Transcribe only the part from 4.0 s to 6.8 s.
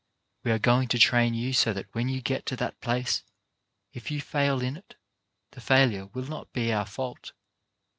you fail in it, the failure will not be